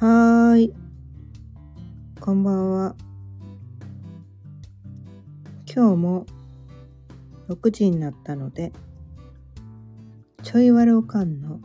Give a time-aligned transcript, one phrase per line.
[0.00, 0.74] はーい。
[2.20, 2.94] こんばんは。
[5.66, 6.26] 今日も
[7.48, 8.72] 6時になったので、
[10.44, 11.58] ちょいわるおかんの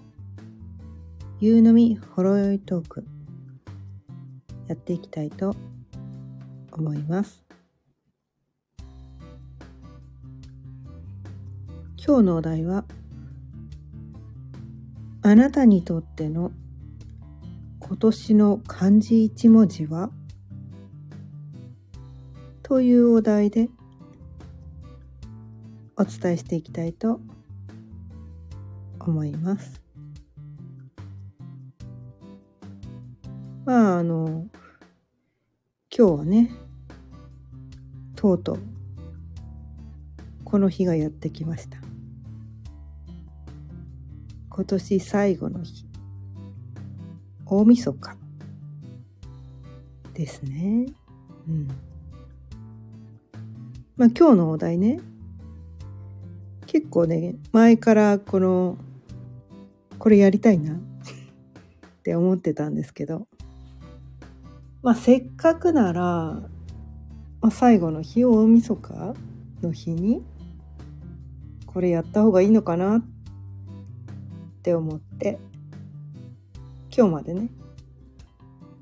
[1.42, 3.06] 夕飲みほろ酔いトーク
[4.68, 5.56] やっていきたいと
[6.72, 7.46] 思います。
[12.04, 12.84] 今日のお題は、
[15.22, 16.52] あなたにとっての
[17.86, 20.10] 今年の漢字一文字は？
[22.64, 23.70] というお題で
[25.96, 27.20] お伝えしていきたいと
[29.00, 29.82] 思います。
[33.66, 34.48] まああの
[35.96, 36.52] 今日はね
[38.16, 38.60] とうとう
[40.44, 41.78] この日がやってきました。
[44.50, 45.86] 今年最後の日
[47.46, 48.16] 大晦日。
[50.14, 50.86] ですね。
[51.48, 51.68] うん。
[53.98, 55.00] まあ今日のお題ね。
[56.66, 58.78] 結構ね前からこの
[60.00, 60.74] これやりたいな。
[60.74, 60.78] っ
[62.04, 63.28] て思ってたんですけど。
[64.82, 66.42] まあせっかくなら、ま
[67.42, 69.14] あ、最後の日大晦日
[69.62, 70.22] の日に
[71.66, 73.04] これやった方がいいのかなっ
[74.62, 75.40] て思って。
[76.96, 77.50] 今日までね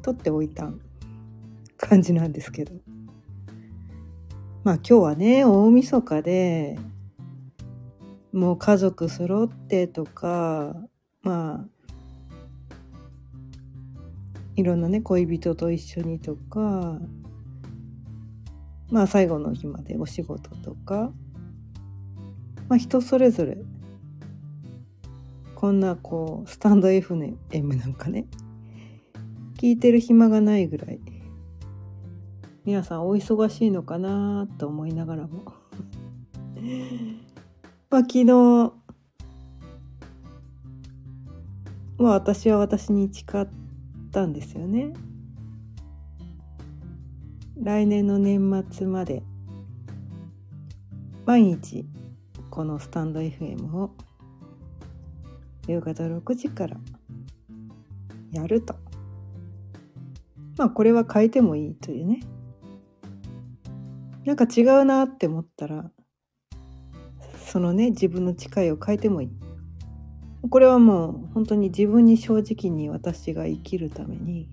[0.02, 0.70] 取っておいた
[1.78, 2.74] 感じなんですけど。
[4.64, 6.78] まあ今日はね大晦日で
[8.32, 10.76] もう家族揃ってとか
[11.24, 11.66] まあ
[14.56, 17.00] いろんなね恋人と一緒にとか
[18.92, 21.12] まあ最後の日までお仕事とか
[22.70, 23.58] まあ人それぞれ
[25.62, 27.38] こんなこうスタンド FM
[27.78, 28.26] なんかね。
[29.60, 31.00] 聞いてる暇がないぐらい。
[32.66, 35.54] 皆さんお忙しいのかなと思いながらも。
[37.92, 38.26] まあ昨日
[42.00, 43.48] まあ私は私に誓っ
[44.12, 44.94] たんですよね。
[47.60, 49.22] 来年の年末まで
[51.28, 51.86] 毎日
[52.50, 53.92] このスタンド FM を
[55.68, 56.78] 夕方6時から
[58.32, 58.76] やると。
[60.58, 62.22] まあこれは変えてもいいというね。
[64.26, 65.92] なんか違うなって思ったら
[67.46, 69.30] そのね自分の誓いを変えてもいい。
[70.50, 74.50] これはもう本当に自分に正直に私が生きるために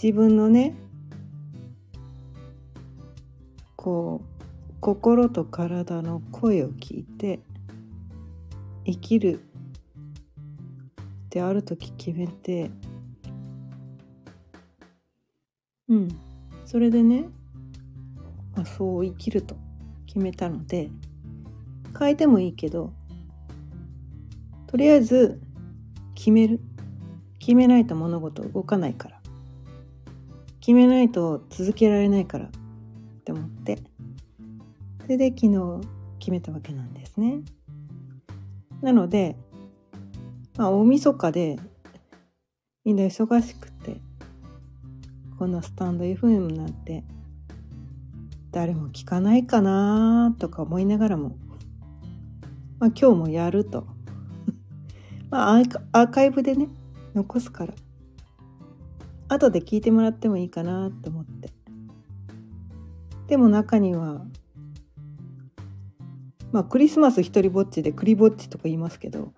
[0.00, 0.74] 自分のね
[3.74, 7.40] こう心と体の声を聞いて
[8.90, 9.40] 生きる
[11.26, 12.70] ってある時決めて。
[15.88, 16.08] うん。
[16.64, 17.28] それでね、
[18.56, 19.56] まあ、そう生きると
[20.06, 20.90] 決めたので
[21.98, 22.92] 変えてもいいけど
[24.66, 25.40] とりあえず
[26.14, 26.60] 決める。
[27.38, 29.20] 決めないと物事動かないから。
[30.60, 32.46] 決めないと続けられないから。
[32.46, 32.50] っ
[33.24, 33.78] て思って。
[35.02, 35.86] それで昨日
[36.18, 37.40] 決めたわけなんですね。
[38.82, 39.36] なので、
[40.56, 41.58] まあ、大晦日で
[42.84, 44.00] みんな忙しくて
[45.38, 47.04] こんなスタンド FM なんて
[48.50, 51.36] 誰も聞かないかなとか思いながらも、
[52.78, 53.86] まあ、今日もやると。
[55.30, 56.68] まあアーカイブでね
[57.14, 57.74] 残すから。
[59.28, 61.52] 後で聞いてもらってもいいかなと思って。
[63.26, 64.24] でも中には
[66.52, 69.32] まあクリスマス一人ぼっちでクリぼっちとか言いますけど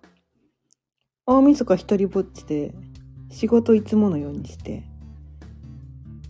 [1.26, 2.74] 大晦日一人ぼっちで
[3.30, 4.84] 仕事いつものようにして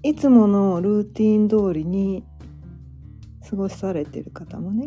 [0.03, 2.25] いつものルーティン通りに
[3.49, 4.87] 過ごされてる方もね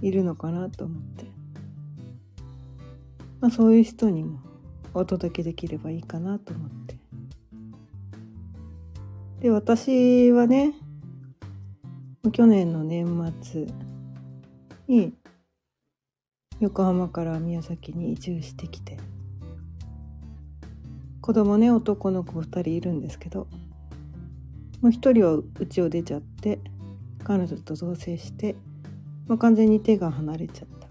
[0.00, 1.24] いるのかなと思って、
[3.40, 4.40] まあ、そういう人にも
[4.94, 6.96] お届けできればいいかなと思って。
[9.40, 10.74] で私はね
[12.30, 13.66] 去年の年末
[14.88, 15.14] に
[16.60, 18.98] 横浜から宮崎に移住してきて。
[21.20, 23.46] 子供ね男の子2人いるんですけど。
[24.80, 26.58] もう1人は家を出ちゃって
[27.22, 28.56] 彼女と同棲して、
[29.28, 30.82] まあ、完全に手が離れちゃった。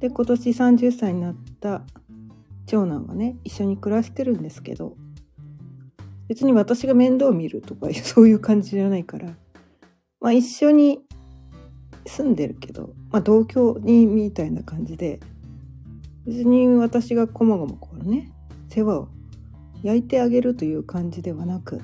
[0.00, 1.82] で今年30歳になった
[2.66, 4.96] 長男はね一緒に暮らしてるんですけど
[6.26, 9.26] 別に私が面倒を見るとかそういう感じじゃないから、
[10.20, 11.00] まあ、一緒に
[12.06, 15.20] 住んでるけど、まあ、同居人みたいな感じで
[16.26, 18.32] 別に私がこまごまこうね
[18.68, 19.08] 世話を
[19.82, 21.80] 焼いてあげるという感じではなく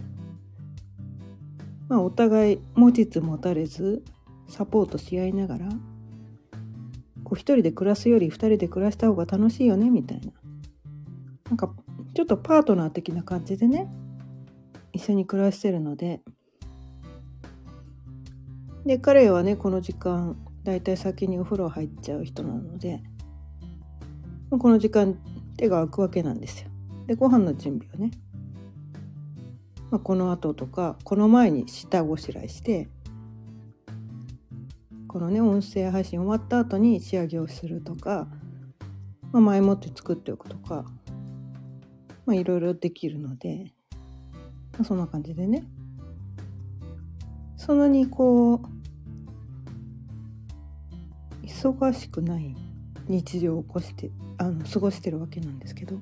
[1.89, 4.03] まあお互い持ちつ持たれず
[4.49, 5.69] サポートし合いながら
[7.25, 10.31] こう一人で暮らすより二人で暮らした方が楽しいよねみたいな。
[11.49, 11.75] なんか
[12.15, 13.89] ちょっとパートナー的な感じでね
[14.93, 16.23] 一緒に暮らしてるので
[18.87, 23.03] で彼はねこの時間だいたい先にお風呂入っちゃう人なので
[24.51, 25.19] この時間
[25.57, 26.71] 手が空くわけなんですよ。
[27.07, 28.17] でご飯の準備をね、
[29.91, 32.89] まあ、この後とかこの前に下ごしらえして
[35.09, 38.29] このね音声配信終わった後に仕上げをするとか、
[39.33, 40.85] まあ、前もって作っておくとか
[42.25, 43.73] まあいろいろできるので、
[44.75, 45.65] まあ、そんな感じでね
[47.57, 48.76] そんなにこう
[51.57, 52.55] 忙しくない
[53.09, 55.99] 日常を起こしてあの過ごしてるわけなんですけど。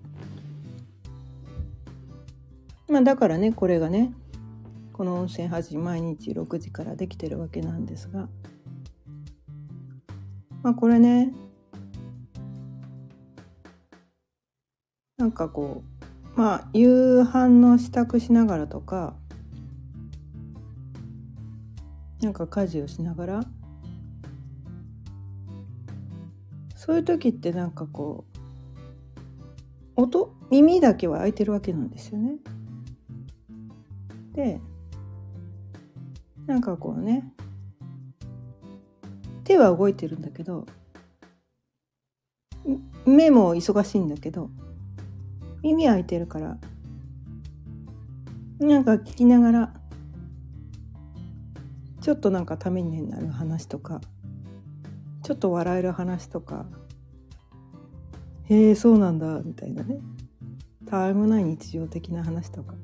[2.88, 4.12] まあだからねこれがね
[4.92, 8.28] この温泉配信毎日6時からできてるわけなんですが。
[10.62, 11.32] まあこれね
[15.16, 15.84] なんかこ
[16.36, 19.14] うまあ夕飯の支度しながらとか
[22.20, 23.44] なんか家事をしながら
[26.84, 28.26] そういう時ってなんかこ
[29.96, 32.36] う音耳だけは開いてるわけなんですよね。
[34.34, 34.60] で
[36.46, 37.24] なんかこうね
[39.44, 40.66] 手は動いてるんだけど
[43.06, 44.50] 目も忙しいんだけど
[45.62, 46.58] 耳開いてるから
[48.58, 49.74] なんか聞きながら
[52.02, 54.02] ちょっとなんかためになる話とか
[55.24, 56.66] ちょっと笑える話とか。
[58.44, 59.98] へえそうなんだみたいなね。
[60.84, 62.74] たわいもない日常的な話とか。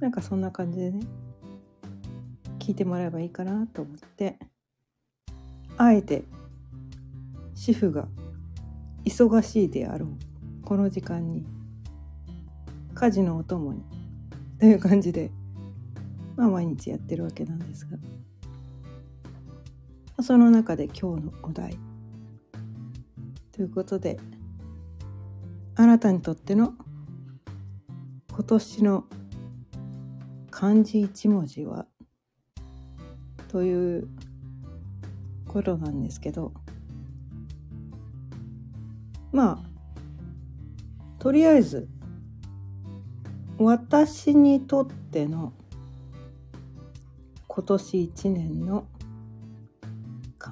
[0.00, 1.00] なんかそんな感じでね。
[2.58, 4.38] 聞いてもらえばいいかなと思って。
[5.76, 6.24] あえて
[7.54, 8.08] 主婦が
[9.04, 10.08] 忙しいであろう。
[10.64, 11.44] この時間に。
[12.94, 13.82] 家事のお供に。
[14.58, 15.30] という感じで。
[16.34, 17.98] まあ毎日やってるわけなんですが。
[20.22, 21.78] その中で今日のお題。
[23.52, 24.18] ということで
[25.74, 26.74] あなたにとっての
[28.30, 29.04] 今年の
[30.50, 31.86] 漢字一文字は
[33.48, 34.08] という
[35.46, 36.52] ことなんですけど
[39.32, 39.72] まあ
[41.18, 41.88] とりあえず
[43.58, 45.52] 私にとっての
[47.46, 48.86] 今年一年の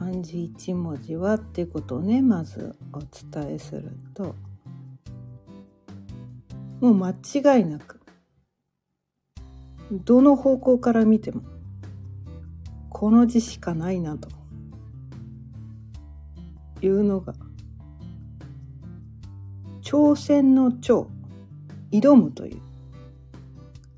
[0.00, 4.34] 漢字一文字はっていうことをねまずお伝えすると
[6.80, 8.00] もう間違いなく
[9.90, 11.42] どの方向から見ても
[12.88, 14.30] この字しかないなと
[16.80, 17.34] いうのが
[19.82, 21.08] 挑戦の挑
[21.92, 22.62] 挑むという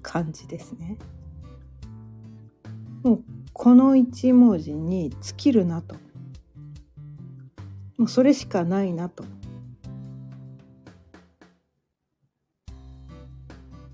[0.02, 0.98] 漢字ですね。
[3.04, 3.24] もう
[3.62, 5.94] この一文字に尽きるなと。
[7.96, 9.22] もうそれしかないなと。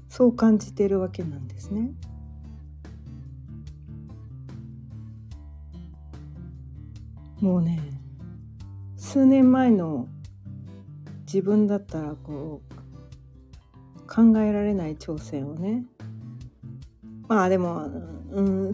[0.09, 1.91] そう感じているわけなんですね。
[7.43, 7.79] もうね
[8.97, 10.09] 数年前の
[11.27, 15.85] 自分だったらこう考えられない挑戦をね。
[17.29, 17.85] まあでも
[18.31, 18.73] うん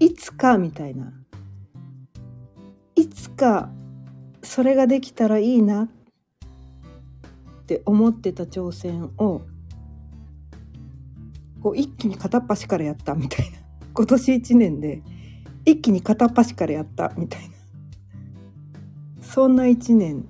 [0.00, 1.12] いつかみたいな。
[2.94, 3.70] いつか
[4.42, 5.84] それができたらいいな。
[5.84, 5.88] っ
[7.66, 9.42] て思ってた挑戦を
[11.62, 13.58] こう一気に片っ端からやったみたいな。
[13.92, 15.02] 今年1年で
[15.64, 17.56] 一気に片っ端からやったみたいな。
[19.20, 20.24] そんな1年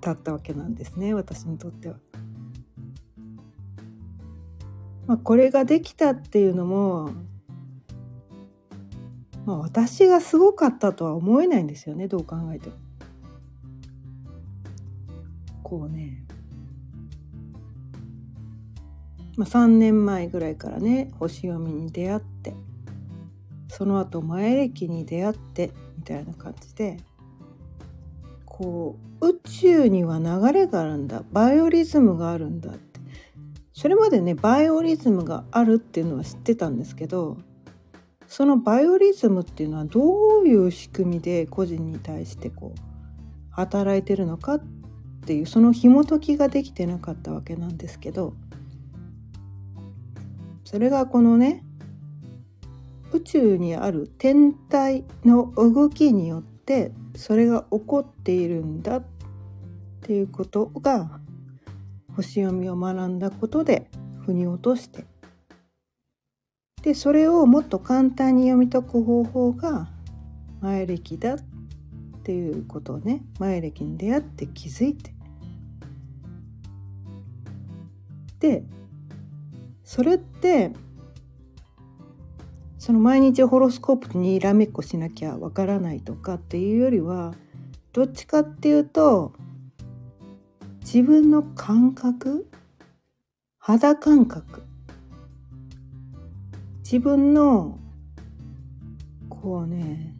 [0.00, 1.96] だったわけなんですね私にとっては。
[5.06, 7.10] まあ、これができたっていうのも
[9.46, 12.76] まあ、私がすごかったとは思えないんですよねどう考えても。
[15.62, 16.24] こうね、
[19.36, 22.54] まあ、3年前ぐらいからね星読みに出会って
[23.68, 26.98] その後前歴に出会ってみたいな感じで
[28.44, 32.94] こう宇宙には流れがあるんだバイオリズムがあるんだって。
[33.72, 37.38] それまでねバイオリズムがあるっていうのは知ってたんですけど
[38.26, 42.80] そのバイオリズムっていうのはどういう仕組みで個人に対してこう
[43.50, 44.62] 働いてるのかっ
[45.26, 48.34] ていうその紐解きができてなかったわけなんですけど
[50.64, 51.62] それがこのね
[53.12, 59.04] 宇宙にある天体の動きによってそれが起こっているんだっ
[60.02, 61.20] ていうことが
[62.16, 63.88] 星読みを学んだことで
[64.24, 65.06] 腑に落として
[66.84, 69.88] でそれをもっと簡単に読み解く方法が
[70.60, 71.38] 前歴だっ
[72.24, 75.14] ていうことをね前歴に出会って気づいて。
[78.38, 78.62] で
[79.82, 80.72] それって
[82.76, 87.32] その毎日ホロスコープにらめっこしなきゃわからないとかっていうよりは
[87.94, 89.32] どっちかっていうと
[90.80, 92.46] 自分の感覚
[93.58, 94.73] 肌感覚
[96.84, 97.78] 自分の
[99.30, 100.14] こうね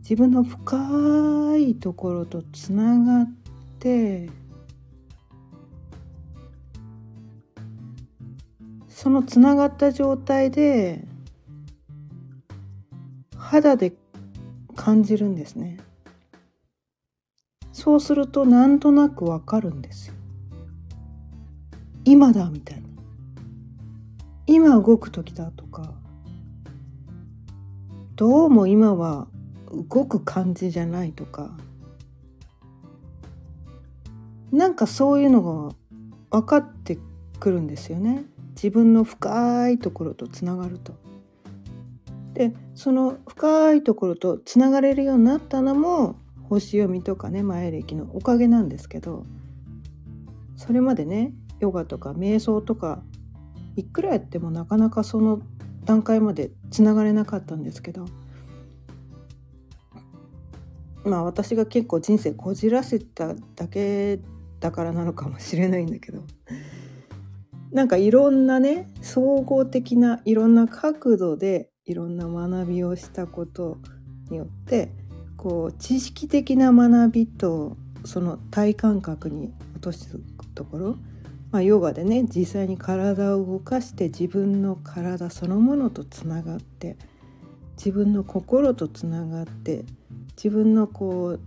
[0.00, 3.30] 自分の深いところとつながっ
[3.78, 4.28] て
[8.88, 11.02] そのつながった状態で
[13.36, 13.94] 肌で
[14.76, 15.78] 感じるんですね。
[17.72, 20.14] そうするとなんとなくわかるんですよ。
[22.04, 22.87] 今だみたいな。
[24.50, 25.92] 今動く時だとか
[28.16, 29.28] どうも今は
[29.90, 31.50] 動く感じじゃないとか
[34.50, 35.74] なんかそういうのが
[36.30, 36.98] 分かって
[37.38, 38.24] くるんですよね
[38.54, 40.94] 自分の深いところとつながると。
[42.32, 46.16] でその深いところとつながれるようになったのも
[46.48, 49.26] 星読みとかね前歴のおかげなんですけど
[50.56, 53.02] それまでねヨガとか瞑想とか
[53.78, 55.40] いくらやってもなかなかその
[55.84, 58.06] 段階までつながれなかったんですけど
[61.04, 64.20] まあ私が結構人生こじらせただけ
[64.60, 66.22] だからなのかもしれないんだけど
[67.70, 73.78] なんかいろんなね総合的ないろんな角度でいろんな学びをしたこと
[74.30, 74.92] によって
[75.36, 80.18] こう知識的な学びとその体感覚に落とす
[80.54, 80.96] ところ、
[81.50, 86.96] まあ、ヨガでね実際に体を動かして自分の体そのものとつながって
[87.76, 89.84] 自分の心とつながって
[90.36, 91.40] 自分のこう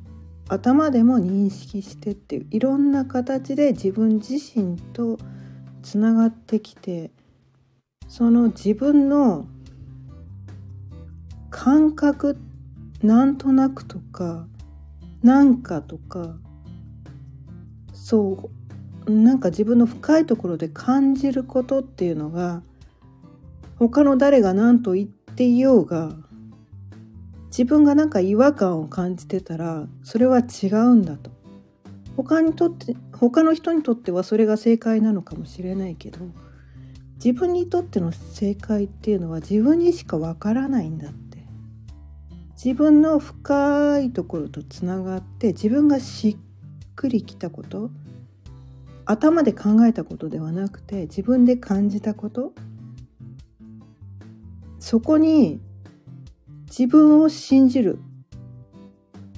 [0.48, 5.17] 頭でも認識してっていういろんな形で自分自身と
[5.84, 7.12] つながってきて
[8.08, 9.46] その自分の
[11.50, 12.38] 感覚
[13.01, 14.48] なんとなくとか
[15.22, 16.36] なんかとか
[17.93, 18.60] そう
[19.08, 22.62] なんか自分の深いところで感じることっていうのが
[23.77, 26.12] 他の誰が何と言っていようが
[27.48, 31.31] 自分がなんか違和感を感じてたらそれは違うんだと。
[32.15, 36.20] 他にとって他の人にとってはそれが正解なのかもしれないけど
[37.15, 41.22] 自分にとっての正解っていうのは自分にしかわからないんだって。
[42.63, 46.38] 自分の深いところとつながって自分がしっ
[46.96, 47.89] くりきたこと
[49.11, 52.53] 頭で考えたことではなくて自分で感じたこと
[54.79, 55.59] そこに
[56.67, 57.99] 自分を信じる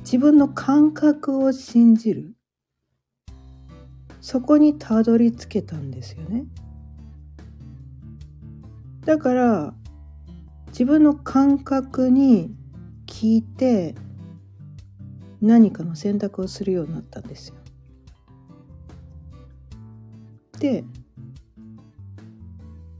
[0.02, 2.36] 自分の感覚を信じる
[4.22, 6.46] そこにたどり着けたんですよね。
[9.06, 9.74] だから
[10.68, 12.56] 自分の感覚に
[13.08, 13.96] 聞いて
[15.42, 17.56] 何かの選択をするようになったんですよ。
[20.60, 20.84] で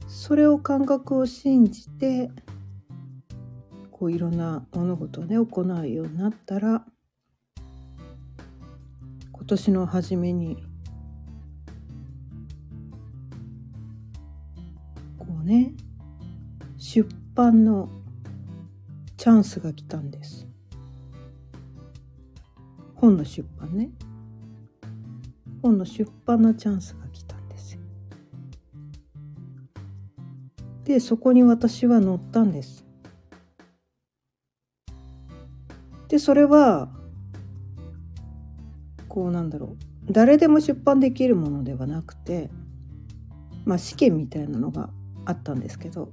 [0.06, 2.30] それを感覚を信じて
[3.90, 6.84] こういろんな物事をね行うようになったら
[9.32, 10.62] 今年の初めに
[15.44, 15.72] ね
[16.78, 17.88] 出版の
[19.16, 20.46] チャンスが来たんです。
[22.94, 23.90] 本の出版ね。
[25.62, 27.03] 本の出版のチャンスが
[30.84, 32.84] でそこに私は乗ったんです。
[36.08, 36.88] でそれは
[39.08, 39.76] こうなんだろ
[40.08, 40.12] う。
[40.12, 42.50] 誰でも出版できるものではなくて
[43.64, 44.90] まあ試験みたいなのが
[45.24, 46.12] あったんですけど。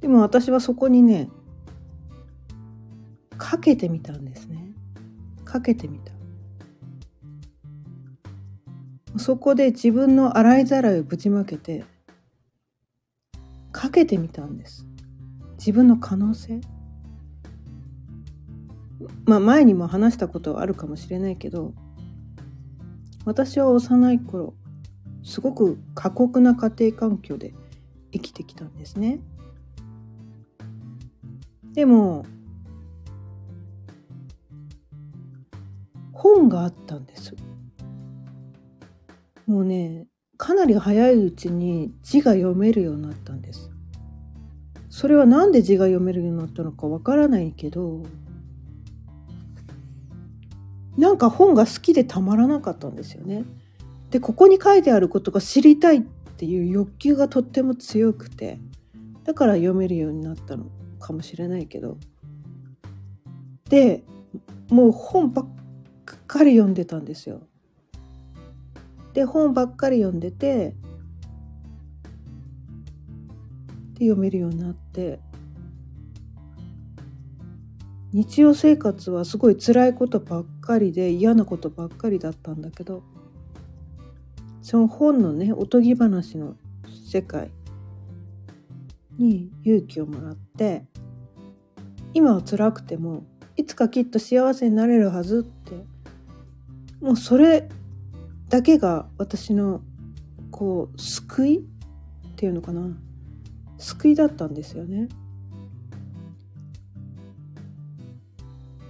[0.00, 1.28] でも私はそこにね
[3.38, 4.72] かけてみたんですね。
[5.44, 6.12] かけてみた。
[9.18, 11.84] そこで自分の洗いざらいをぶちまけて
[13.82, 14.86] かけてみたんです
[15.58, 16.60] 自分の可能性
[19.24, 21.74] まあ前にも話したことあるかもしれないけど
[23.24, 24.54] 私は幼い頃
[25.24, 27.54] すごく過酷な家庭環境で
[28.12, 29.18] 生きてきたんですね。
[31.72, 32.24] でも
[36.12, 37.34] 本があったんです。
[39.48, 43.71] もうねかなり早いうちに字が読めるようになったんです。
[44.92, 48.02] それは何で字が読めるようになったのかわからないけど
[50.98, 53.44] なんか本が好きでたまらなかったんですよね。
[54.10, 58.58] でここに書いてあることが知りたいっていう欲求がとっても強くて
[59.24, 60.66] だから読めるようになったの
[61.00, 61.96] かもしれないけど
[63.70, 64.04] で
[64.68, 65.46] もう本ばっ
[66.26, 67.40] かり読んでたんですよ。
[69.14, 70.76] で本ばっかり読んでて
[74.02, 75.20] で読めるようになって。
[78.12, 83.02] 日常生活はすごい辛いことばっかりで嫌なことばっかりだったんだけど。
[84.60, 86.56] その本のねおとぎ話の
[87.10, 87.50] 世界
[89.18, 90.84] に勇気をもらって
[92.14, 93.24] 今は辛くても
[93.56, 95.84] いつかきっと幸せになれるはずって
[97.00, 97.68] もうそれ
[98.48, 99.82] だけが私の
[100.52, 101.62] こう救いっ
[102.36, 102.96] ていうのかな。
[103.82, 105.08] 救いだったんですよね。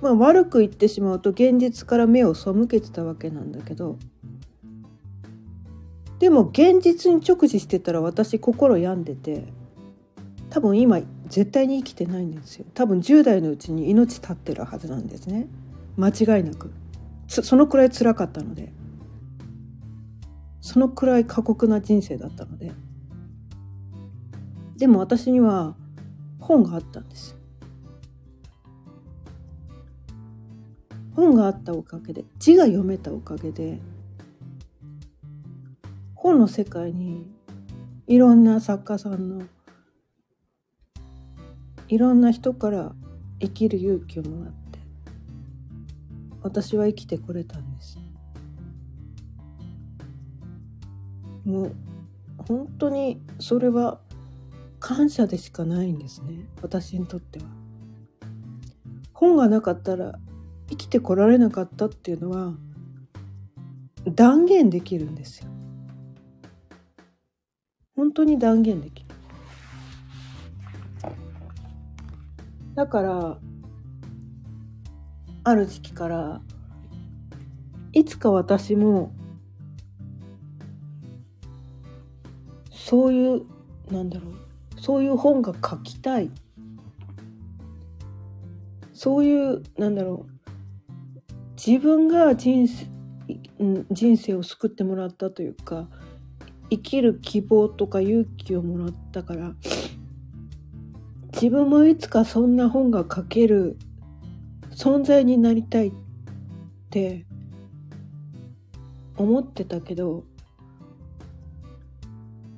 [0.03, 3.99] まあ悪く言ってしまうと現実から目を背けてたわけなんだけど。
[6.19, 9.45] でも現実に直視してたら私心病んでて
[10.51, 12.67] 多分今絶対に生きてないんですよ。
[12.75, 15.49] 多分10代のうちに命絶ってるはずなんですね。
[15.97, 16.71] 間違いなく。
[17.27, 18.73] そのくらい辛かったので。
[20.61, 22.73] そのくらい過酷な人生だったので。
[24.83, 25.77] でも私には
[26.41, 27.37] 本があったんです。
[31.15, 33.78] 本があったおかげで字が読めたおかげで
[36.17, 37.30] 本の世界に
[38.09, 39.45] いろんな作家さんの
[41.87, 42.93] いろんな人から
[43.39, 44.80] 生きる勇気をもらって
[46.43, 48.00] 私は生きてこれたんです。
[51.45, 51.76] もう
[52.49, 54.00] 本当にそれは
[54.82, 57.45] 感謝でしかないんですね私にとっては
[59.12, 60.18] 本がなかったら
[60.71, 62.54] 生きてこられなかったっていうのは
[64.04, 65.47] 断言できるんですよ。
[67.95, 69.08] 本当に断言できる。
[72.75, 73.38] だから
[75.45, 76.40] ある時期から
[77.92, 79.12] いつか私も
[82.73, 83.47] そういう
[83.88, 84.42] なんだろう
[84.82, 86.28] そういう本が書きたい。
[88.92, 90.32] そういうなんだろう。
[91.54, 92.88] 自分が人生
[93.92, 95.86] 人生を救ってもらったというか
[96.68, 99.52] 生きる希望とか勇気をもらったから
[101.32, 103.78] 自分もいつかそんな本が書ける
[104.73, 105.92] 存在になりたいっ
[106.90, 107.25] て
[109.16, 110.25] 思ってたけど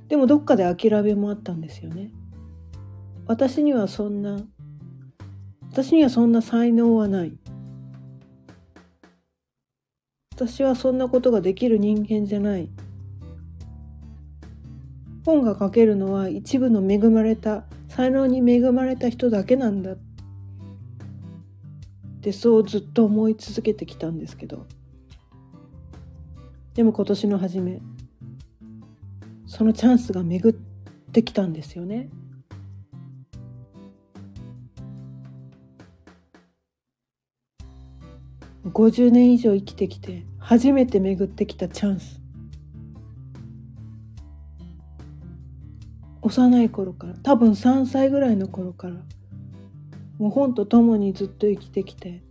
[0.09, 2.11] でもどっかで諦めもあったんですよね。
[3.27, 4.41] 私にはそんな
[5.71, 7.39] 私にはそんな才能はない。
[10.35, 12.69] 私はそんなことができる人間じゃない
[15.25, 19.99] 本が書けるのは一部の恵まれた才能に恵まれた人だけなんだっ
[22.21, 24.67] てそうずっと思い続けてきたんですけど
[26.75, 27.81] でも今年の初め
[29.47, 30.57] そのチャンスが巡っ
[31.13, 32.09] てきたんですよね。
[38.65, 42.21] 50年以上生きてきて初めて巡ってきたチャンス
[46.23, 48.95] 幼い頃から多分3歳ぐらいの頃から
[50.19, 52.23] もう本と共にずっと生きてきて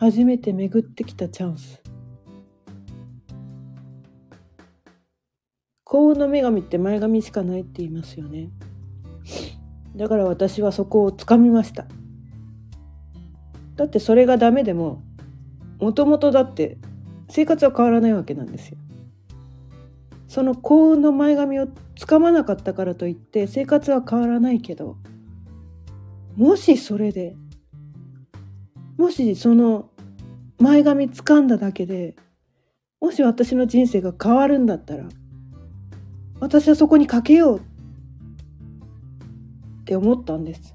[0.00, 1.82] 初めて巡ってきたチャンス。
[5.82, 8.48] 幸運の女神って前髪しかないって言いますよね。
[9.96, 11.86] だから私はそこをつかみました。
[13.74, 15.02] だってそれがダメでも
[15.80, 16.78] もともとだって
[17.28, 18.78] 生活は変わらないわけなんですよ。
[20.28, 24.96] その幸運の前髪をつかまなかったからといって生活は変わらないけど
[26.36, 27.34] もしそれで
[28.98, 29.87] もしその
[30.58, 32.16] 前髪掴んだだけで
[33.00, 35.04] もし私の人生が変わるんだったら
[36.40, 37.62] 私はそこにかけようっ
[39.84, 40.74] て思ったんです。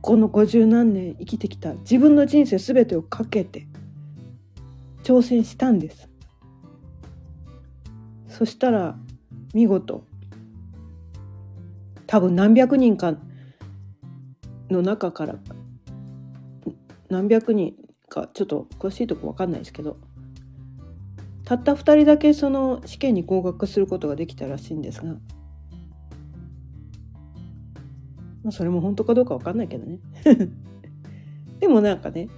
[0.00, 3.66] この五十何年生きてきた自分の人生全てをかけて
[5.02, 6.08] 挑戦したんです。
[8.28, 8.96] そしたら
[9.52, 10.04] 見事
[12.06, 13.14] 多分何百人か
[14.70, 15.36] の中から
[17.08, 17.74] 何百人
[18.14, 19.96] かちょっと詳しいとこ分かんないですけど
[21.44, 25.18] たった2人だけその試験に合格することができたらしいんですが、ま
[28.48, 29.98] あ、それも本当かどうか分かんないけどね。
[31.60, 32.28] でもなんかね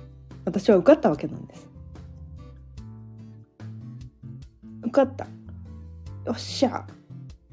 [0.45, 1.69] 私は受かったわけなんです。
[4.83, 5.27] 受かった。
[6.25, 6.87] よっしゃ。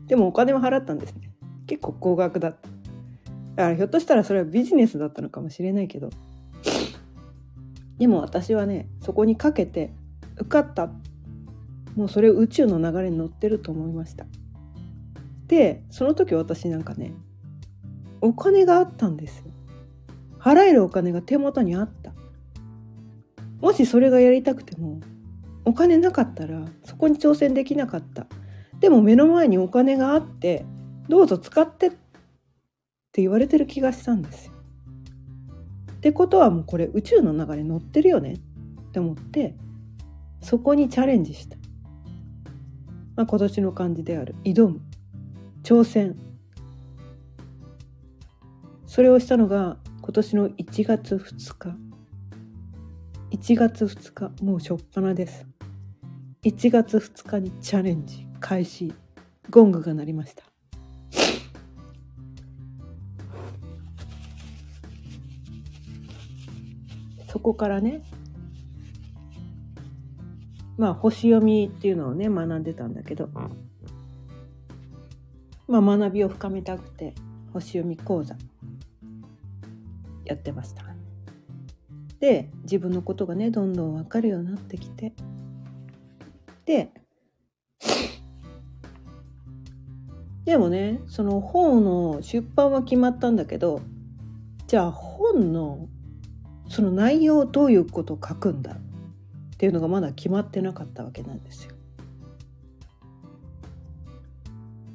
[0.08, 1.30] でもお金は払ったんですね。
[1.68, 2.70] 結構高額だった。
[3.56, 6.10] だからひょっとしたらそれはビジネスだったのかもしれないけど。
[7.98, 9.92] でも私はねそこにかけて
[10.38, 10.90] 受かった
[11.96, 14.26] もうそれ宇宙の流れに乗ってると思いました。
[15.48, 17.14] でその時私なんかね
[18.22, 19.46] お金があったんですよ。
[20.40, 22.14] 払えるお金が手元にあった。
[23.62, 25.00] もしそれがやりたくても
[25.66, 28.28] お金なかったらそこに挑戦できなかった。
[28.80, 30.66] でも目の前にお金があって
[31.08, 34.53] どうぞ使ってって言われてる気がしたんですよ。
[36.04, 38.34] ってことはもうこれ宇宙の流れ乗ってるよね。
[38.34, 39.56] って思って
[40.42, 41.56] そこにチャレンジした。
[43.16, 44.82] まあ、今年の漢字である挑む。
[45.64, 46.18] 挑戦。
[48.86, 51.78] それをしたのが今年の1月2日。
[53.32, 55.48] 1月2日もう初っ端です。
[56.44, 58.94] 1月2日にチャレンジ開始。
[59.50, 60.53] ゴングが鳴りました。
[67.34, 68.04] そこからね
[70.78, 73.28] まあ星読みっていうのをね学んでたんだけど、
[75.68, 77.16] まあ、学びを深めたくて
[77.52, 78.36] 星読み講座
[80.26, 80.84] やってました。
[82.20, 85.14] で自分のことがねどんどん分かるようになってきて。
[86.66, 86.92] で
[90.46, 93.82] でもねその本の出版は決まったんだけど
[94.68, 95.90] じゃあ本の
[96.74, 98.78] その内容どういうことを書くんだっ
[99.58, 101.76] ていうのがまだ決まってなかったわけなんですよ。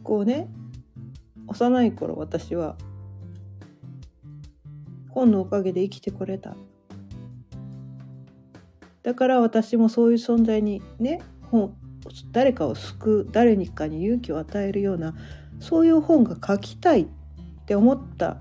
[0.03, 0.49] こうね
[1.47, 2.77] 幼い頃私は
[5.11, 6.57] 本のおかげで生きてこれた
[9.05, 11.77] だから私もそういう存在にね本
[12.33, 15.15] 誰かを救う誰にかに勇気を与えるような
[15.61, 17.07] そういう本が書きたいっ
[17.67, 18.39] て思った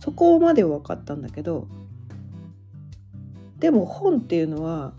[0.00, 1.68] そこまでは分かったんだけど
[3.62, 4.92] でも本っていうのは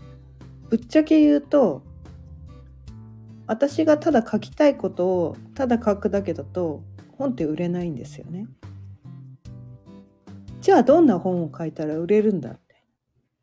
[0.70, 1.82] ぶっちゃけ言うと
[3.46, 6.82] 私がただ書きたいことをただ書くだけだと
[7.18, 8.46] 本って売れないんですよね。
[10.62, 12.82] じゃあどんな本を書いたら売れるんだって。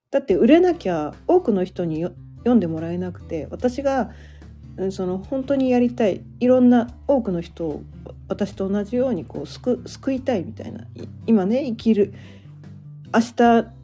[0.09, 4.09] だって売れなきゃ多くの人に読んでもらえなくて私が
[4.89, 7.83] その本当にやりたいいろんな多くの人を
[8.27, 10.87] 私と同じようにこう救救いたいみたいな
[11.27, 12.11] 今ね生きる
[13.13, 13.80] 明日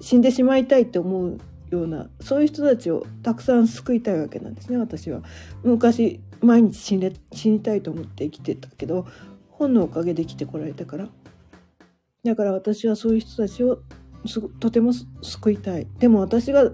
[0.00, 1.38] 死んでしまいたいって思う
[1.70, 5.22] ようなそういう人たちをたくさん救いたいわけなんですね私は。
[5.62, 9.06] 昔毎日死ね死にたいと思って生きてたけど
[9.50, 11.08] 本のおかげで生きてこられたから。
[12.24, 13.80] だから私はそういう人たちを
[14.60, 15.86] とても救いたい。
[15.98, 16.70] でも私が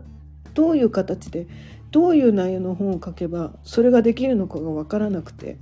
[0.54, 1.46] どういう形で
[1.90, 5.58] どういう内容の本を書けばそれができるのかが分からなくて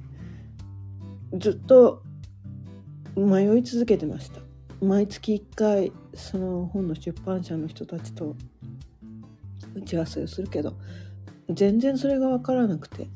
[1.36, 2.02] ずっと
[3.16, 4.40] 迷い続けてました。
[4.80, 8.36] 毎月1回その本の出版社の人たちと
[9.74, 10.74] 打ち合わせをするけど
[11.50, 13.08] 全然それが分からなくて。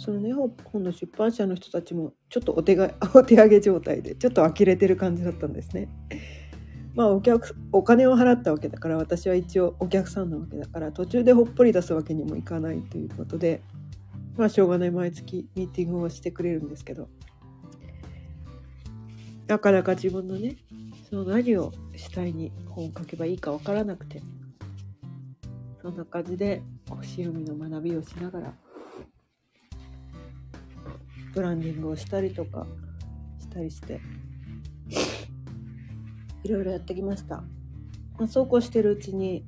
[0.00, 5.88] そのね本の出版社の人たちもちょっとお手が お手上げ状態でちょっと呆れてる感じだったんですね。
[6.94, 13.60] まあお客お金を払ったわけだから私は一応お客さんなわけだから途中でほっぽり出すわけにもいかないということで
[14.38, 14.90] まあしょうがない。
[14.90, 17.08] 毎月ミーティングをしてくれるんですけど。
[19.50, 20.54] なかなか自分のね
[21.08, 24.22] その何を主体に本を書けばいいか分からなくて
[25.82, 28.54] そんな感じで星読みの学びをしながら
[31.34, 32.64] ブランディングをしたりとか
[33.40, 34.00] したりして
[36.44, 37.42] いろいろやってきました。
[38.18, 39.44] まあ、そうこうしてるうちに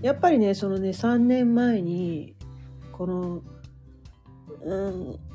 [0.00, 2.36] やっぱりねそのね3年前に
[2.90, 3.42] この
[4.62, 5.33] うん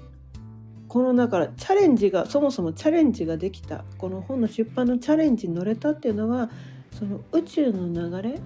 [0.89, 6.49] このだからチャレンジがそもそもチャレンジができたこの本の出版のチャレンジに乗れたっていうのは
[6.97, 8.41] その宇宙の流れ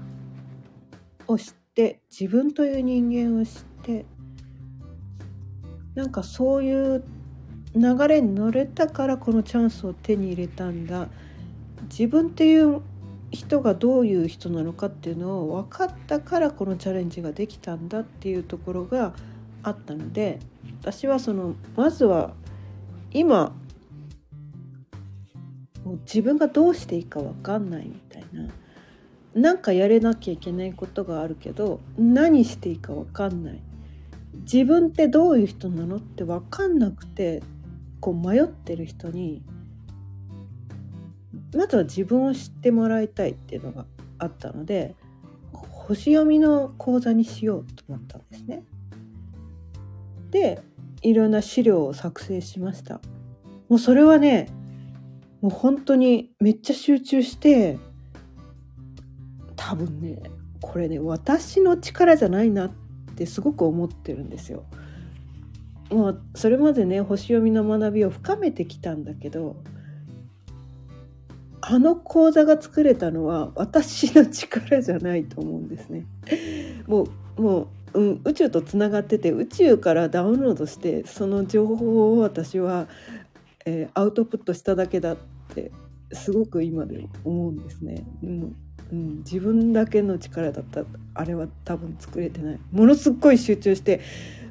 [1.25, 3.51] を知って自分という人間を知っ
[3.81, 4.05] て
[5.95, 7.03] なんかそういう
[7.75, 11.07] 流れに乗れたからこのチャンスを手に入れたんだ。
[11.89, 12.81] 自分っていう
[13.31, 19.13] 人がどういう人なのかっていうのを分かったからこのチャレンジができたんだっていうところが
[19.63, 20.39] あったので
[20.83, 22.33] 私はそのまずは
[23.11, 23.55] 今
[26.05, 28.49] 自分がどうしていいか分かんないみたいな
[29.33, 33.61] なんかやれなきゃいけないことがあるけど何していいか分かんない
[34.41, 37.41] 自分ってどういう人なのって分かんなくて
[38.01, 39.41] こう迷ってる人に
[41.55, 43.85] まずは自分を知ってもらいたいっていうのが
[44.17, 44.95] あったので
[45.53, 48.63] 星読みの講座にしようと思ったんですね。
[50.31, 50.63] で
[51.03, 53.01] いろんな資料を作成しました。
[53.69, 54.49] もうそれはね
[55.41, 57.77] もう本当にめっちゃ集中して
[59.55, 60.21] 多分ね
[60.61, 62.71] これね私の力じゃないなっ
[63.15, 64.63] てすごく思ってるんですよ。
[65.89, 69.57] もうそれまでね星読みの学びを深めてきたんだけど
[71.61, 76.05] あの講座が作れたのは私の力じゃないと思うんですね。
[76.87, 82.87] もうもう、うん、宇宙とつながってて宇宙からダウンロードしてその情報を私は、
[83.65, 85.17] えー、アウトプットしただけだっ
[85.53, 85.71] て
[86.11, 88.03] すごく今でも思うんですね。
[88.23, 88.55] うん
[88.91, 90.83] うん、自分だけの力だった。
[91.15, 92.59] あれは多分作れてない。
[92.71, 94.01] ものすっごい集中して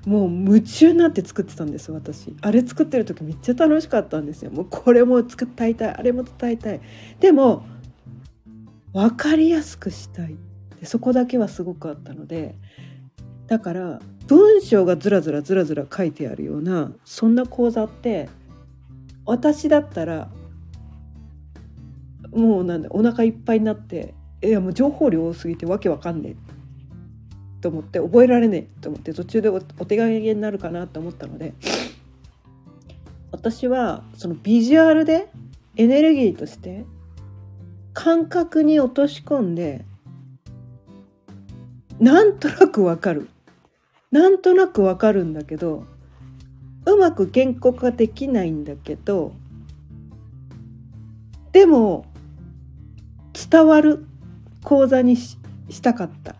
[0.06, 2.34] もう夢中になって作ってたんです私。
[2.40, 4.50] あれ作ってる時めっちゃ楽しかったんですよ。
[4.50, 5.88] もうこれも作ったいたい。
[5.90, 6.80] あれも伝えたい。
[7.20, 7.64] でも
[8.92, 10.36] 分かりやすくしたい。
[10.80, 12.56] でそこだけはすごくあったので
[13.52, 18.30] だから文章がずらずらずらずら書いてあるようなそんな講座って
[19.26, 20.30] 私だったら
[22.30, 26.36] もうなんだお腹いっぱいになっていやもう情報量多すぎてわけわかんねえ
[27.60, 31.52] と思って覚えられねえと思って途中でお手紙になるかなと思ったので
[33.32, 35.28] 私はそのビジュアルで
[35.76, 36.86] エネルギーとして
[37.92, 39.84] 感覚に落とし込んで
[42.00, 43.28] なんとなくわかる。
[44.12, 45.84] なんとなくわかるんだけど
[46.86, 49.32] うまく原告ができないんだけど
[51.52, 52.06] でも
[53.50, 54.06] 伝わる
[54.62, 55.36] 講座にし
[55.82, 56.36] たかった。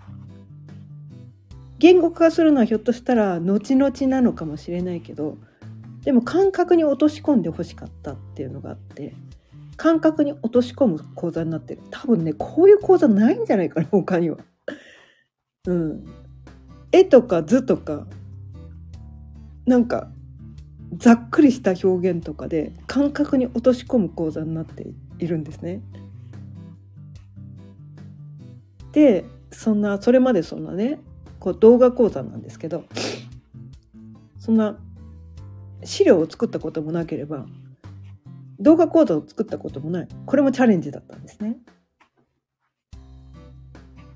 [1.78, 5.36] 言語化するのはひょっとしたら後々なのかもしれないけど
[6.04, 9.12] でも感覚に落とし込んでほしかったっていうのがあって
[9.76, 11.82] 感覚に落とし込む講座になってる。
[11.90, 14.38] 多分ねこういう講座ないんじゃないかな他には。
[15.66, 16.04] うん、
[16.92, 18.06] 絵とか図とか
[19.66, 20.08] なんか
[20.96, 24.86] ざっくりした表現とかで感覚に落とし込む講座になって
[25.18, 25.80] いるんですね。
[28.92, 31.00] でそんなそれまでそんなね
[31.40, 32.84] こう動画講座なんですけど
[34.38, 34.78] そんな
[35.82, 37.46] 資料を作ったこともなければ
[38.60, 41.56] 動画講座を作ったこともないこれもチャレンジだったんですね。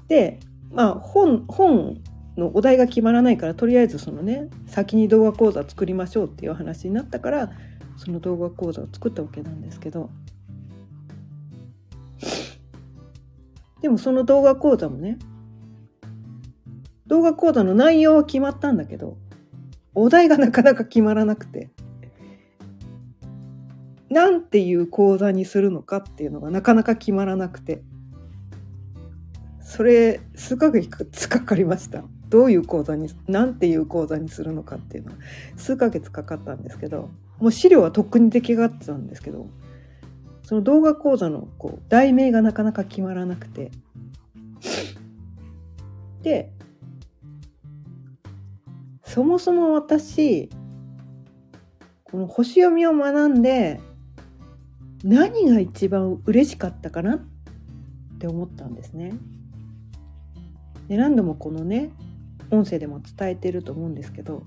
[0.08, 0.38] で
[0.70, 1.96] まあ本本
[2.36, 7.50] のお題が決まらないからとりあえずそのね先に動画講座作りましょうっていう話になったから
[7.96, 10.10] その動画講座を作ったわけなんですけど
[13.80, 15.18] でもその動画講座もね
[17.06, 19.16] 動画講座の内容は決まったんだけど、
[19.94, 21.70] お題がなかなか決まらなくて、
[24.10, 27.82] なんていう講座にするのかっていうのがなかなか決まらなくて、
[29.60, 32.04] それ数ヶ月かかりました。
[32.28, 35.18] どういう講座に、なんていう講座にするのかっていうのは
[35.56, 39.48] 数ヶ月かかったんですけど、もう資料はとっくに出来上がってたんですけど、
[40.42, 43.70] その動画講座のこう題名がなかなか決まらなくて、
[46.22, 46.52] で、
[49.04, 50.50] そもそも私
[52.04, 53.80] この星読みを学んで
[55.04, 57.20] 何が一番嬉しかったかなっ
[58.18, 59.14] て思ったんですね。
[60.88, 61.90] で何度もこのね
[62.50, 64.46] 音声でも伝えてると思うんですけど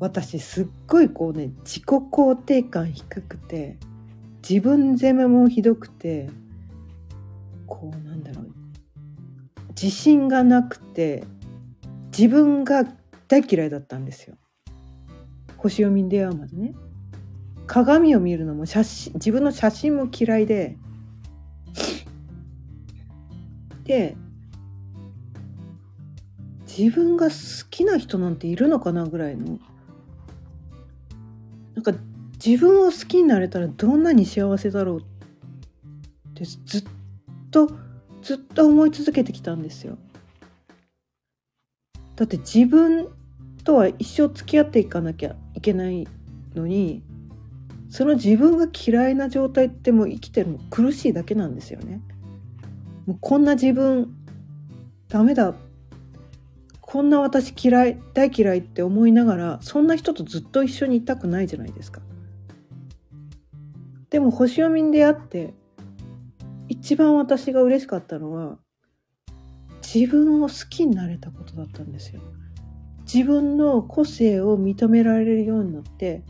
[0.00, 3.76] 私すっごいこうね自己肯定感低くて
[4.48, 6.30] 自分責めもひどくて
[7.66, 8.48] こうなんだろう
[9.70, 11.24] 自信がなくて
[12.16, 12.84] 自分が
[13.28, 14.36] 大嫌いだったんですよ。
[15.58, 16.74] 星読みに出会うまでね。
[17.66, 20.76] 鏡を見るのも写真自分の写真も嫌いで
[23.84, 24.16] で
[26.78, 29.58] 自分が好きな人なんているのかなぐらいの
[31.74, 31.92] なんか
[32.44, 35.02] 自分を好きになれたらどんなに幸せだろうっ
[36.34, 36.84] てずっ
[37.50, 37.68] と
[38.22, 39.98] ずっと思い続けてきたんですよ。
[42.14, 43.08] だって自分
[43.64, 46.06] とは一生付き合っていかなきゃいけない
[46.54, 47.02] のに
[47.90, 52.00] その自分が嫌いな状態ってもう生きてるの苦しいだけなんですよね。
[53.06, 54.14] もうこんな自分
[55.08, 55.54] ダメだ
[56.90, 62.00] こんな私嫌い大嫌いって思いながらそんな人とずっと一緒にいたくないじゃないですか。
[64.08, 65.52] でも星読みに出会って
[66.66, 68.56] 一番私が嬉しかったのは
[69.82, 72.22] 自分を好きになれたことだったんですよ。
[73.00, 76.22] 自分の個性を認められるようになって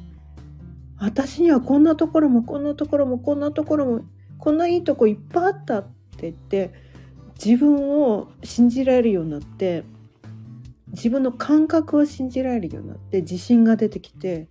[0.99, 4.01] 私にはこんなところもこんなところもこんなところも
[4.39, 5.89] こんないいとこいっぱいあったって
[6.23, 6.73] 言って
[7.43, 9.85] 自分を信じられるようになって
[10.93, 14.49] 自分の感覚を信じられるようになって自信が出てきて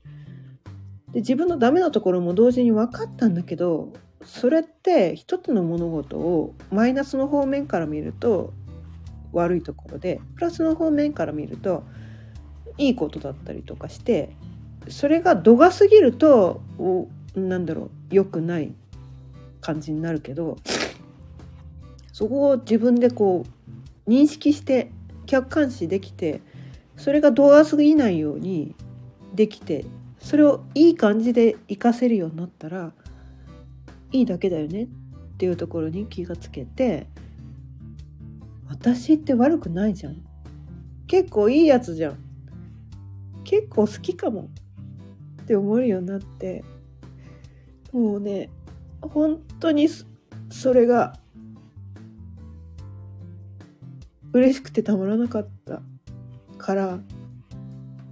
[1.12, 8.54] で自分のダメなところも同時に分かったんだけどそれって一つの物事をマイナスの方面から見ると
[9.32, 11.84] 悪いところでプラスの方面から見ると
[12.78, 14.36] いいことだったりとかして
[14.90, 16.62] それが度が過ぎると
[17.36, 18.74] なんだろう良くない
[19.62, 20.58] 感じになるけど
[22.12, 23.46] そこを自分でこ
[24.08, 24.92] う認識して
[25.28, 26.42] 客観視できて
[26.96, 28.76] それが度が過ぎないように
[29.36, 29.86] できて
[30.20, 32.92] それをいい感じで活かせるようになったら
[34.12, 34.88] いいだけだよねっ
[35.38, 37.08] ていうところに気がつけて
[38.68, 40.18] 私って悪くないじゃん。
[41.08, 42.18] 結構いいやつじゃん。
[43.44, 44.50] 結構好きかも
[45.44, 46.66] って思えるようになって
[47.94, 48.50] もうね
[49.02, 49.88] 本当に
[50.50, 51.18] それが
[54.34, 55.82] 嬉しくてたまらなかった
[56.58, 57.00] から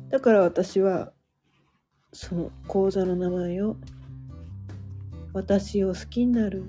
[0.10, 1.12] だから私は
[2.14, 3.76] その講座の名前を
[5.34, 6.64] 「私を好きになる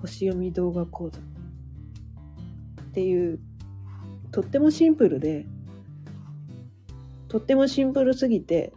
[0.00, 3.40] 星読み動画講座」っていう
[4.30, 5.46] とってもシンプルで
[7.28, 8.72] とってもシンプルすぎて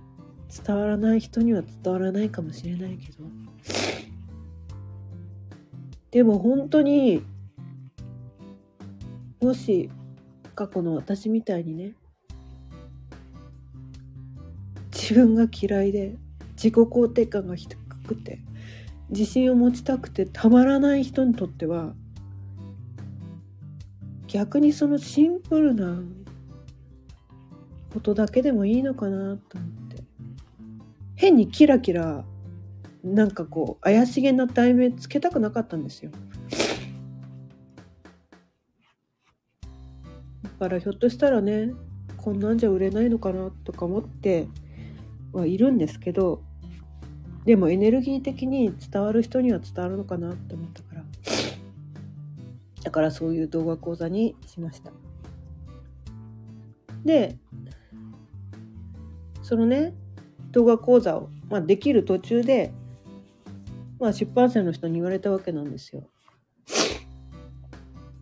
[0.66, 3.24] 伝わらない人には伝わらないかもしれないけど。
[6.12, 7.22] でも本当に
[9.42, 9.90] もし
[10.56, 11.94] 過去の私みたいにね
[14.92, 16.16] 自分が嫌いで
[16.52, 17.76] 自己肯定感が低
[18.08, 18.40] くて
[19.10, 21.94] 自信を持ちたくてたまらない人にとっては
[24.28, 26.02] 逆にそのシンプルな
[27.94, 30.04] ことだけでもいいのかなと思って。
[31.16, 32.24] 変にキラキラ
[33.04, 36.12] なんかこう怪しげな題名つけたくなかったんですよ。
[40.60, 41.72] からひょっとしたらね
[42.18, 44.48] こんなんじゃ売れないのかなとか思って
[45.32, 46.44] はいるんですけど
[47.46, 51.04] でもエネルギー的に伝わる人には伝わるのかなって思ったから
[52.84, 54.92] だからそういう動画講座にしました
[57.06, 57.38] で
[59.42, 59.94] そのね
[60.52, 62.74] 動画講座を、まあ、できる途中で、
[64.00, 66.04] まあ、出版社の人に言われたわけなんですよ。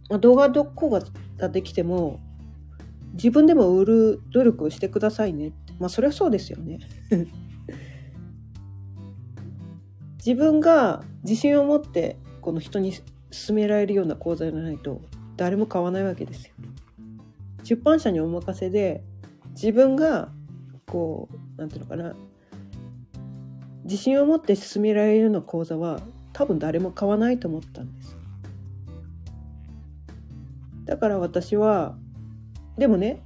[0.09, 1.05] まあ、動画講座
[1.37, 2.19] ができても
[3.17, 6.79] 自分でも売る努力をしてくださいねまあそりゃそうですよね。
[10.17, 15.01] 自分が自信を持ってこの人に勧められるような講座じゃないと
[15.37, 16.53] 誰も買わないわけですよ。
[17.63, 19.03] 出版社にお任せで
[19.51, 20.31] 自分が
[20.85, 22.15] こうなんていうのかな
[23.83, 26.01] 自信を持って進められるような講座は
[26.33, 28.17] 多分誰も買わないと思ったんです
[30.85, 31.97] だから私は
[32.77, 33.21] でもね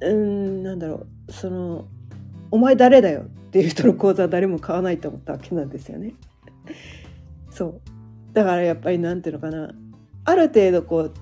[0.00, 1.86] うんなんだろうその
[2.50, 6.14] 「お前誰だよ」っていう人の講座は誰も買わないと思ったわけなんですよね。
[7.50, 7.80] そう
[8.32, 9.74] だからやっぱりなんていうのかな
[10.24, 11.12] ある程度こう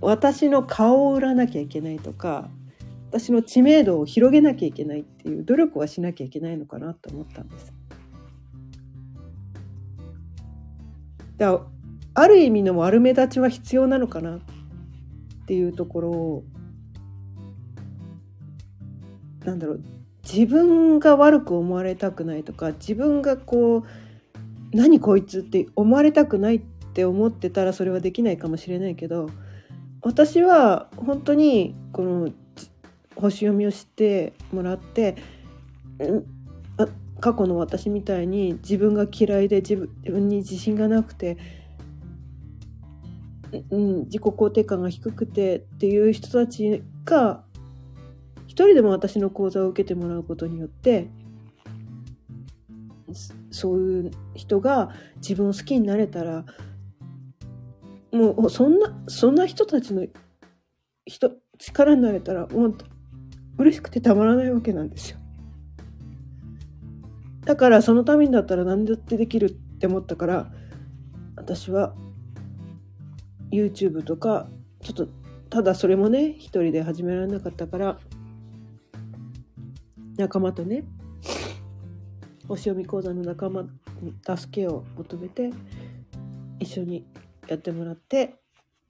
[0.00, 2.50] 私の顔を売らなきゃいけないとか
[3.10, 7.72] 私の知名度を広げなきゃいけないっていう努力はしなきゃいけないのかなと思ったんです。
[11.38, 11.64] だ
[12.14, 14.40] ある意味の悪目立ちは必要なのかな
[15.48, 16.44] っていうところを
[19.46, 19.82] なんだろう
[20.22, 29.30] 自分が悪く思われたくないとか自分がこう何こいつって思われたくないって思ってたらそれはできないかもしれないけど
[30.02, 32.28] 私は本当にこの
[33.16, 35.16] 星読みをしてもらって
[37.20, 41.36] 過去の私みたいに自分が嫌いで自分に自信がなくて、
[43.70, 47.44] うん、自己肯定感が低くてっていう人たちが
[48.46, 51.08] 一人でも私の講座を受けてもらうことによって
[53.50, 56.44] そういう人が自分を好きになれたら
[58.12, 60.06] もうそんなそんな人たちの
[61.06, 62.78] 人力になれたらもう
[63.58, 65.18] 嬉しくてたまらないわけなんですよ。
[67.44, 70.52] だからそのためにだったら何だってできるって思ったから
[71.36, 71.94] 私は
[73.50, 74.48] YouTube とか
[74.82, 75.08] ちょっと
[75.50, 77.98] ただそれもね一人で始められなかったから
[80.16, 80.84] 仲間とね
[82.46, 83.62] 星読み講座の仲間
[84.00, 85.50] に助けを求めて
[86.60, 87.06] 一緒に
[87.46, 88.36] やってもらって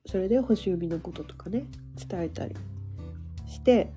[0.07, 2.57] それで星読みのこととかね伝えたり
[3.47, 3.93] して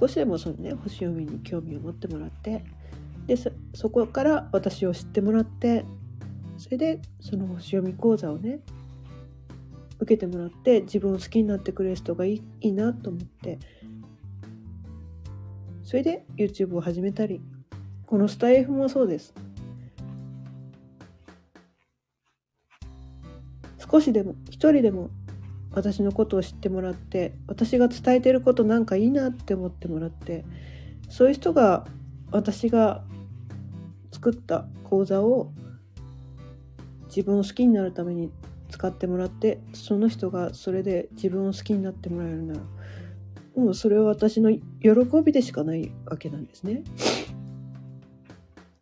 [0.00, 2.64] 少しでもそのね星読みに興味を持ってもらって
[3.26, 3.36] で
[3.74, 5.84] そこから私を知ってもらって
[6.58, 8.60] それでその星読み講座をね
[10.02, 13.58] 受けてもらって自分を好きになってくれる人がいいいいなと思って。
[15.84, 17.40] それで YouTube を始めたり
[18.06, 19.34] このスタイフもそうです。
[23.78, 25.10] 少しでも一人でも
[25.70, 30.44] 私のことを知ってもらって私が伝えてることなんかいいなって思ってもらって
[31.10, 31.86] そういう人が
[32.30, 33.04] 私が
[34.12, 35.52] 作った講座を
[37.06, 38.32] 自分を好きになるために
[38.72, 42.60] 使ってもらってその人がそれで自分を好きになってもらえるなら
[43.54, 44.60] もうそれは私の喜
[45.24, 46.82] びでしかないわけなんですね。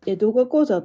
[0.05, 0.84] で動画講座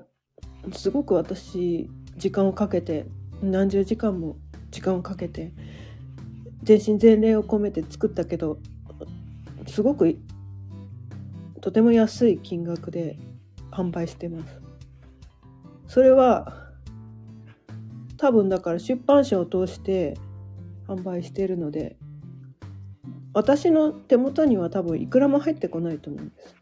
[0.73, 1.87] すごく私
[2.17, 3.05] 時間をかけて
[3.43, 4.37] 何十時間も
[4.71, 5.53] 時間をかけて
[6.63, 8.57] 全身全霊を込めて作ったけど
[9.67, 10.17] すごく
[11.61, 13.19] とても安い金額で
[13.71, 14.61] 販売してます。
[15.87, 16.64] それは
[18.17, 20.17] 多分だから出版社を通して
[20.87, 21.97] 販売しているので
[23.33, 26.55] 私の手元には多分いくらも入ってこないと思うんです。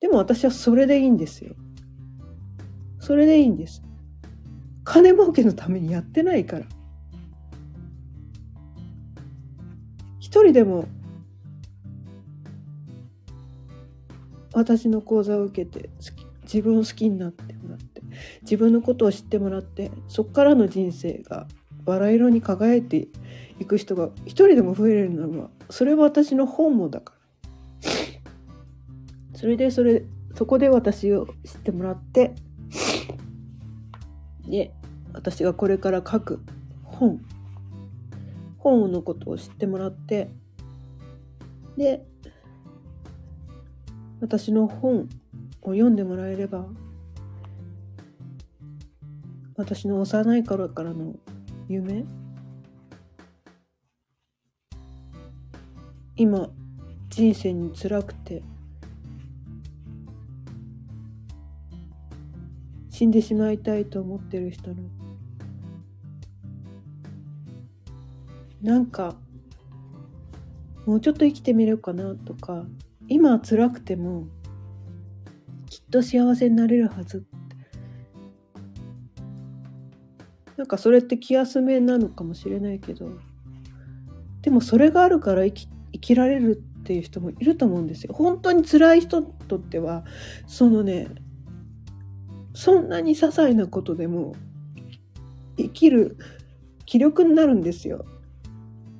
[0.00, 1.54] でも私はそれでいいんですよ。
[2.98, 3.82] それでいいんです。
[4.84, 6.66] 金儲けのためにやってないから。
[10.18, 10.86] 一人でも
[14.54, 15.90] 私の講座を受けて
[16.42, 17.91] 自分を好きになってもらって
[18.42, 21.46] 自分のことを知ってもらってそこからの人生が
[21.84, 23.08] バラ色に輝いて
[23.58, 27.20] いく人が一人でも増えるのはそれは私の本望だから。
[29.38, 30.04] それでそれ
[30.34, 32.34] そこで私を知ってもらって
[34.48, 34.72] で
[35.12, 36.40] 私がこれから書く
[36.84, 37.20] 本。
[38.62, 40.30] 本のことを知ってもらって
[41.76, 42.06] で
[44.20, 45.08] 私の本
[45.62, 46.66] を読んでもらえれば
[49.62, 51.14] 私の幼い頃からの
[51.68, 52.04] 夢？
[56.16, 56.50] 今
[57.08, 58.42] 人生に辛くて
[62.90, 64.82] 死んでしまいたいと思ってる人の
[68.62, 69.14] なんか
[70.86, 72.64] もうちょっと生きてみるかなとか
[73.06, 74.24] 今辛くても
[75.70, 77.24] きっと幸せになれるはず。
[80.62, 83.18] なんかそれって気休めなのかもしれないけど
[84.42, 88.14] でもそれがあるから生き生きられるっていう人もいると思うんですよ。
[88.14, 90.04] 本当に辛い人にとっては
[90.46, 91.08] そのね
[92.54, 94.36] そんなに些細なことでも
[95.56, 96.16] 生きる
[96.86, 98.04] 気力になるんですよ。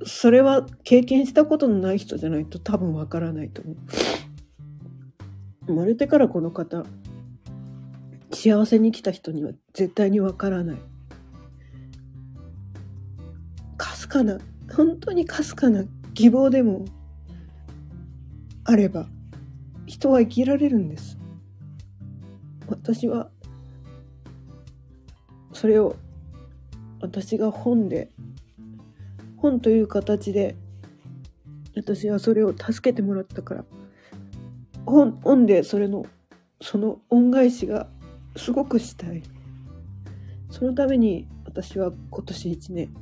[0.04, 3.76] それは経験したことのない人じゃないと多分わからないと思う。
[5.66, 6.82] 生まれてからこの方
[8.32, 10.91] 幸せに生きた人には絶対にわからない。
[14.12, 14.38] かな。
[14.76, 16.84] 本当にかすかな希望でも
[18.64, 19.06] あれば
[19.86, 21.18] 人は生きられるんです。
[22.68, 23.30] 私は
[25.54, 25.96] それを
[27.00, 28.10] 私が本で
[29.38, 30.56] 本という形で
[31.74, 33.64] 私はそれを助けてもらったから
[34.84, 36.04] 本本でそれの
[36.60, 37.88] その恩返しが
[38.36, 39.22] すごくしたい。
[40.50, 42.94] そのために私は今年1年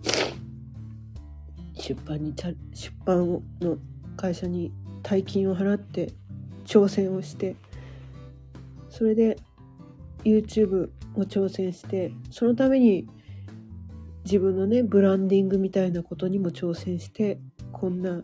[1.80, 3.78] 出版に出版の
[4.16, 4.72] 会社に
[5.02, 6.12] 大金を払って
[6.64, 7.56] 挑戦をして
[8.90, 9.38] それで
[10.24, 13.08] YouTube を挑戦してそのために
[14.24, 17.38] 自分のねブランディングみたいなことにも挑戦して
[17.72, 18.22] こんな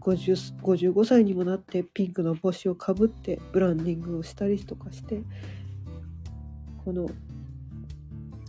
[0.00, 5.22] 50 55歳にもなってピンクの帽子をかぶってブランディングをしたりとかして
[6.84, 7.10] この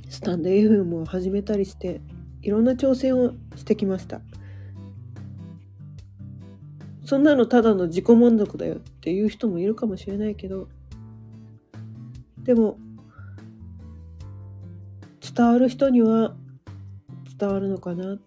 [0.10, 2.00] スタンド FM を始めたりして
[2.42, 4.22] いろんな挑戦をしてきました。
[7.06, 10.68] そんなのただの自己満足だよっていう人もいるかもしれないけど
[12.44, 12.78] でも
[15.36, 16.36] 伝わる人には
[17.40, 18.20] 伝わるのかなっ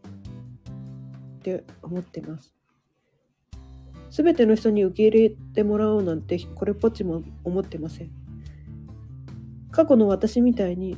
[1.43, 2.53] て思ってます。
[4.11, 8.11] 全ての人に受け入れてもらおうなんてこれっぽっちも思ってません。
[9.71, 10.97] 過去の私みたいに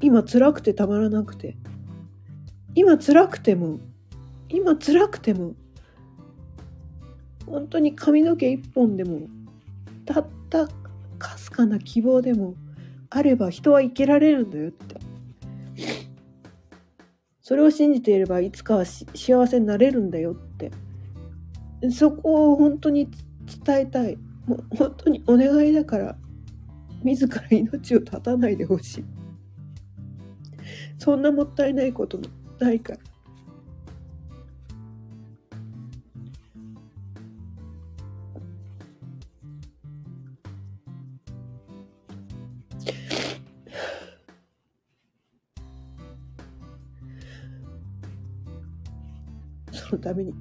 [0.00, 1.56] 今辛くてたまらなくて。
[2.76, 3.78] 今辛くても
[4.50, 5.54] 今辛くても
[7.46, 9.28] 本当に髪の毛一本でも
[10.04, 10.68] たった
[11.18, 12.54] かすかな希望でも
[13.08, 14.96] あれば人は生きられるんだよって。
[17.40, 20.70] それを信じていればいつかは幸せになれるんだよって。
[21.90, 23.08] そこを本当に
[23.64, 24.18] 伝えたい。
[24.46, 26.16] もう本当にお願いだから
[27.02, 29.04] 自ら命を絶たないでほしい。
[30.98, 32.24] そんなもったいないことも
[32.58, 32.98] ないから。
[49.72, 50.34] そのために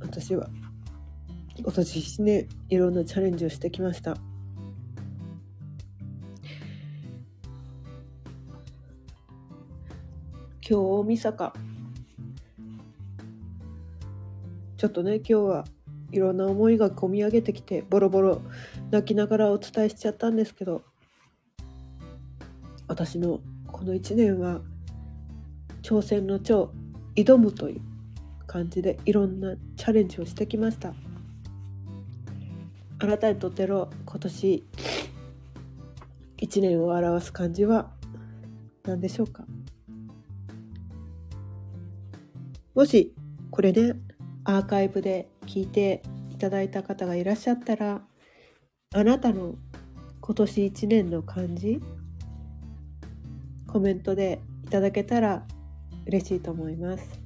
[0.00, 0.48] 私は
[1.56, 4.16] 今年1年いろんなチャレンジをしてきました。
[11.08, 11.52] 今日大晦日。
[14.76, 15.64] ちょっとね今日は
[16.12, 18.42] いろんな思いが込み上げてきてボロボロ
[18.90, 20.82] 泣きながらお伝えしちゃったんですけど
[22.86, 24.60] 私のこの1年は
[25.82, 26.68] 挑戦の挑
[27.16, 27.80] 挑むという
[28.46, 30.92] 感じでいろんなチャレンジをしてきました。
[33.00, 34.64] あなたにとっての今年
[36.36, 37.90] 1年を表す漢字は
[38.84, 39.44] 何でしょうか？
[42.78, 43.12] もし
[43.50, 43.94] これね
[44.44, 46.00] アーカイブで聞いて
[46.30, 48.02] いただいた方がいらっしゃったら
[48.94, 49.56] あなたの
[50.20, 51.80] 今年1年の漢字
[53.66, 55.42] コメントでいただけたら
[56.06, 57.20] 嬉しいと思います。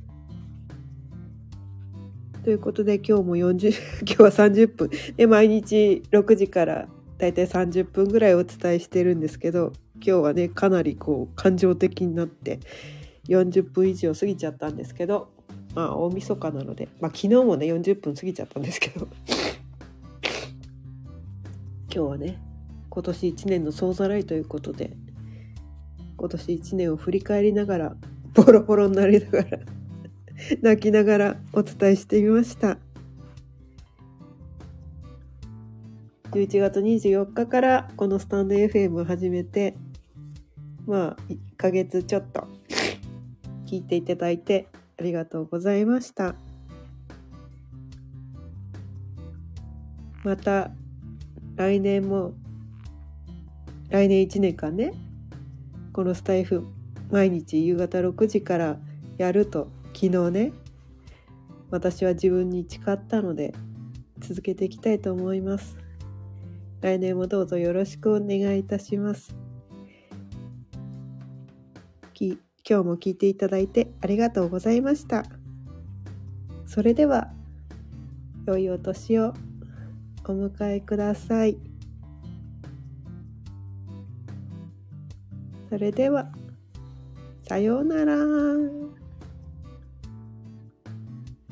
[2.43, 3.75] ということで今日も40
[4.09, 6.89] 今日は30分で毎日6時から
[7.19, 12.59] だいたい30分ぐらいお伝えしてるんですけど今日はねかなりこう感情的になって
[13.29, 15.42] 40分以上過ぎちゃったんですけど
[15.75, 19.09] まあ大晦日なのでまあ昨日もね40分過ぎちゃったんですけど。
[21.95, 22.39] 今日はね
[22.89, 24.97] 今年1年の総ざらいということで
[26.17, 27.97] 今年1年を振り返りながら
[28.33, 29.59] ボロボロになりながら
[30.63, 32.79] 泣きながらお伝えしてみました。
[36.31, 39.77] 11月24日からこのスタンド FM を始めて
[40.87, 42.49] まあ1ヶ月ちょっと
[43.67, 44.69] 聞いていただいて
[44.99, 46.35] ありがとうございました。
[50.25, 50.71] また
[51.57, 52.33] 来年も
[53.91, 54.95] 来年1年間ね
[55.93, 56.65] このスタイフ
[57.11, 58.79] 毎日夕方6時から
[59.19, 60.53] やると昨日ね
[61.71, 63.53] 私は自分に誓ったので
[64.21, 65.77] 続けていきたいと思います。
[66.81, 69.42] 来年もどうぞよろしくお願いいたします。
[72.69, 75.25] 今日も聞いていただいてありがとうございました
[76.67, 77.31] それでは
[78.47, 79.35] 良いお年を
[80.25, 81.57] お迎えください
[85.69, 86.29] それでは
[87.49, 89.02] さようなら。